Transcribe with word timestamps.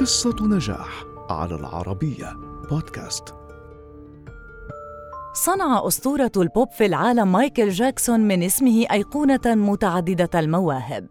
قصة 0.00 0.36
نجاح 0.40 1.04
على 1.30 1.54
العربية 1.54 2.36
بودكاست. 2.70 3.34
صنع 5.34 5.86
أسطورة 5.86 6.32
البوب 6.36 6.70
في 6.70 6.86
العالم 6.86 7.32
مايكل 7.32 7.68
جاكسون 7.68 8.20
من 8.20 8.42
اسمه 8.42 8.86
أيقونة 8.92 9.40
متعددة 9.46 10.40
المواهب 10.40 11.08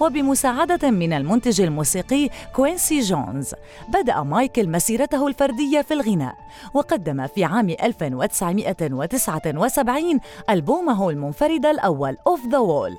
وبمساعدة 0.00 0.90
من 0.90 1.12
المنتج 1.12 1.60
الموسيقي 1.60 2.28
كوينسي 2.52 3.00
جونز. 3.00 3.54
بدأ 3.88 4.22
مايكل 4.22 4.68
مسيرته 4.68 5.26
الفردية 5.26 5.82
في 5.82 5.94
الغناء 5.94 6.34
وقدم 6.74 7.26
في 7.26 7.44
عام 7.44 7.70
1979 7.70 10.20
ألبومه 10.50 11.10
المنفرد 11.10 11.66
الأول 11.66 12.16
Off 12.26 12.46
the 12.46 12.58
Wall 12.58 12.98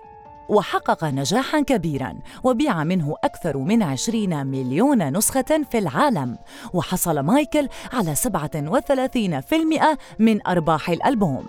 وحقق 0.50 1.06
نجاحا 1.06 1.61
كبيرا 1.61 2.16
وبيع 2.44 2.83
منه 2.83 3.16
أكثر 3.23 3.58
من 3.58 3.84
20 3.84 4.47
مليون 4.47 5.17
نسخة 5.17 5.63
في 5.72 5.78
العالم. 5.78 6.38
وحصل 6.73 7.19
مايكل 7.19 7.67
على 7.94 8.16
37% 8.16 9.97
من 10.19 10.47
أرباح 10.47 10.89
الألبوم. 10.89 11.45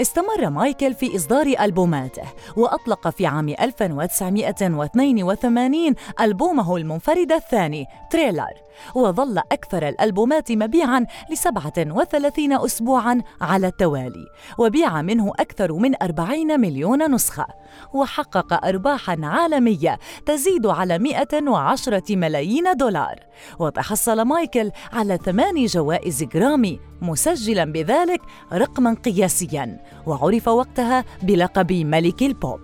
استمر 0.00 0.50
مايكل 0.50 0.94
في 0.94 1.16
إصدار 1.16 1.54
ألبوماته 1.60 2.22
وأطلق 2.56 3.08
في 3.08 3.26
عام 3.26 3.48
1982 3.48 5.94
ألبومه 6.20 6.76
المنفرد 6.76 7.32
الثاني 7.32 7.86
Thriller. 8.10 8.52
وظل 8.94 9.38
أكثر 9.38 9.88
الألبومات 9.88 10.52
مبيعاً 10.52 11.06
ل 11.30 11.36
37 11.36 12.52
أسبوعاً 12.52 13.22
على 13.40 13.66
التوالي 13.66 14.26
وبيع 14.58 15.02
منه 15.02 15.32
أكثر 15.38 15.72
من 15.72 16.02
40 16.02 16.60
مليون 16.60 17.14
نسخة. 17.14 17.46
وحقق 17.94 18.66
أرباحاً 18.66 19.16
عالمية 19.22 19.98
تزيد 20.26 20.66
على 20.66 20.98
110 20.98 22.02
ملايين 22.10 22.76
دولار. 22.76 23.20
وتحصل 23.58 24.22
مايكل 24.22 24.70
على 24.92 25.18
ثمان 25.24 25.66
جوائز 25.66 26.24
جرامي 26.24 26.89
مسجلا 27.02 27.64
بذلك 27.64 28.20
رقما 28.52 28.96
قياسيا 29.04 29.78
وعرف 30.06 30.48
وقتها 30.48 31.04
بلقب 31.22 31.72
ملك 31.72 32.22
البوب. 32.22 32.60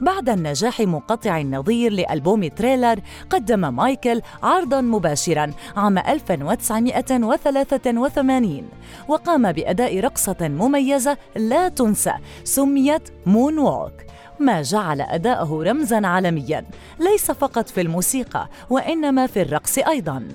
بعد 0.00 0.28
النجاح 0.28 0.80
منقطع 0.80 1.40
النظير 1.40 1.92
لألبوم 1.92 2.48
Thriller 2.48 3.00
قدم 3.30 3.76
مايكل 3.76 4.22
عرضا 4.42 4.80
مباشرا 4.80 5.52
عام 5.76 5.98
1983 5.98 8.68
وقام 9.08 9.52
بأداء 9.52 10.00
رقصة 10.00 10.36
مميزة 10.40 11.16
لا 11.36 11.68
تنسى 11.68 12.12
سميت 12.44 13.08
مون 13.26 13.58
ووك 13.58 13.92
ما 14.40 14.62
جعل 14.62 15.00
أداءه 15.00 15.62
رمزا 15.62 16.06
عالميا 16.06 16.64
ليس 17.00 17.30
فقط 17.30 17.68
في 17.68 17.80
الموسيقى 17.80 18.48
وإنما 18.70 19.26
في 19.26 19.42
الرقص 19.42 19.78
أيضا. 19.78 20.28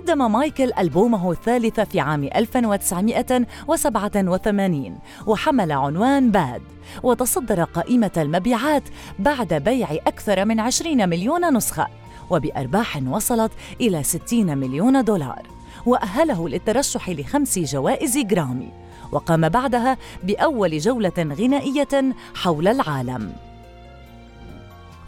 قدم 0.00 0.32
مايكل 0.32 0.72
ألبومه 0.78 1.30
الثالث 1.30 1.80
في 1.80 2.00
عام 2.00 2.24
1987 2.24 4.98
وحمل 5.26 5.72
عنوان 5.72 6.30
باد 6.30 6.62
وتصدر 7.02 7.64
قائمة 7.64 8.10
المبيعات 8.16 8.82
بعد 9.18 9.54
بيع 9.54 9.92
أكثر 9.92 10.44
من 10.44 10.60
20 10.60 11.08
مليون 11.08 11.56
نسخة 11.56 11.86
وبأرباح 12.30 13.02
وصلت 13.08 13.52
إلى 13.80 14.02
60 14.02 14.58
مليون 14.58 15.04
دولار 15.04 15.42
وأهله 15.86 16.48
للترشح 16.48 17.10
لخمس 17.10 17.58
جوائز 17.58 18.18
جرامي 18.18 18.68
وقام 19.12 19.48
بعدها 19.48 19.96
بأول 20.22 20.78
جولة 20.78 21.12
غنائية 21.18 22.14
حول 22.34 22.68
العالم. 22.68 23.49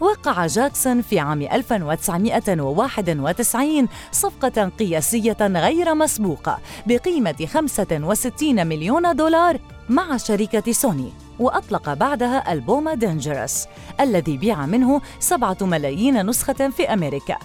وقع 0.02 0.46
جاكسون 0.46 1.02
في 1.02 1.18
عام 1.18 1.42
1991 1.42 3.88
صفقة 4.12 4.70
قياسية 4.78 5.36
غير 5.40 5.94
مسبوقة 5.94 6.58
بقيمة 6.86 7.48
65 7.52 8.66
مليون 8.66 9.16
دولار 9.16 9.58
مع 9.88 10.16
شركة 10.16 10.72
سوني 10.72 11.12
وأطلق 11.38 11.94
بعدها 11.94 12.52
ألبوم 12.52 12.90
Dangerous 12.90 13.66
الذي 14.00 14.36
بيع 14.36 14.66
منه 14.66 15.00
سبعة 15.20 15.56
ملايين 15.60 16.26
نسخة 16.26 16.70
في 16.76 16.92
أمريكا. 16.92 17.36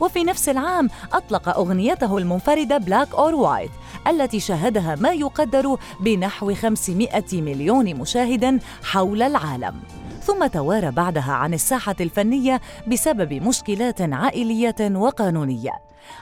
وفي 0.00 0.24
نفس 0.24 0.48
العام 0.48 0.88
أطلق 1.12 1.48
أغنيته 1.48 2.18
المنفردة 2.18 2.78
Black 2.78 3.14
or 3.14 3.34
White 3.34 3.70
التي 4.06 4.40
شاهدها 4.40 4.96
ما 5.00 5.12
يقدر 5.12 5.76
بنحو 6.00 6.54
500 6.54 7.22
مليون 7.32 7.94
مشاهد 7.94 8.62
حول 8.82 9.22
العالم. 9.22 9.99
ثم 10.22 10.46
توارى 10.46 10.90
بعدها 10.90 11.32
عن 11.32 11.54
الساحة 11.54 11.96
الفنية 12.00 12.60
بسبب 12.86 13.32
مشكلات 13.32 14.00
عائلية 14.00 14.76
وقانونية. 14.80 15.72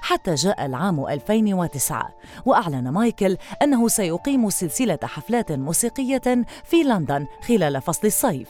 حتى 0.00 0.34
جاء 0.34 0.66
العام 0.66 1.06
2009 1.06 2.14
وأعلن 2.46 2.88
مايكل 2.88 3.36
أنه 3.62 3.88
سيقيم 3.88 4.50
سلسلة 4.50 4.98
حفلات 5.04 5.52
موسيقية 5.52 6.44
في 6.64 6.82
لندن 6.82 7.26
خلال 7.48 7.82
فصل 7.82 8.06
الصيف. 8.06 8.48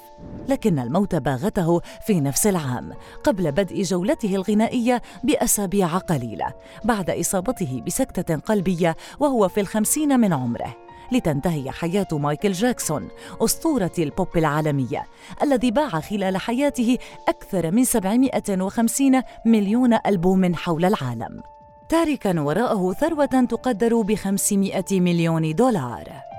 لكن 0.49 0.79
الموت 0.79 1.15
باغته 1.15 1.81
في 2.07 2.21
نفس 2.21 2.47
العام 2.47 2.93
قبل 3.25 3.53
بدء 3.53 3.83
جولته 3.83 4.35
الغنائية 4.35 5.03
بأسابيع 5.25 5.99
قليلة 5.99 6.53
بعد 6.85 7.11
إصابته 7.11 7.83
بسكتة 7.87 8.37
قلبية 8.37 8.97
وهو 9.21 9.49
في 9.49 9.61
الخمسين 9.61 10.21
من 10.21 10.33
عمره. 10.33 10.88
لتنتهي 11.13 11.71
حياة 11.71 12.09
مايكل 12.13 12.53
جاكسون 12.53 13.09
أسطورة 13.41 13.93
البوب 13.99 14.37
العالمية 14.37 15.05
الذي 15.43 15.71
باع 15.71 15.89
خلال 15.89 16.37
حياته 16.37 16.99
أكثر 17.29 17.71
من 17.71 17.85
750 17.85 19.23
مليون 19.45 19.99
ألبوم 20.07 20.55
حول 20.55 20.85
العالم. 20.85 21.43
تاركا 21.89 22.41
وراءه 22.41 22.93
ثروة 22.93 23.47
تقدر 23.51 24.03
ب 24.03 24.15
500 24.15 24.85
مليون 24.93 25.55
دولار. 25.55 26.38